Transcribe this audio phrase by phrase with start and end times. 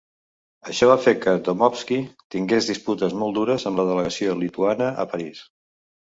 [0.69, 1.99] Això va fer que Dmowski
[2.37, 5.45] tingués disputes molt dures amb la delegació lituana a París.